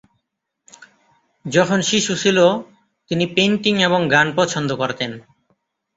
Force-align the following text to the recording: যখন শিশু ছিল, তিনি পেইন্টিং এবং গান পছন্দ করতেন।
যখন 1.45 1.79
শিশু 1.81 2.13
ছিল, 2.15 2.37
তিনি 3.11 3.25
পেইন্টিং 3.35 3.73
এবং 3.81 3.99
গান 4.09 4.27
পছন্দ 4.35 4.69
করতেন। 4.75 5.11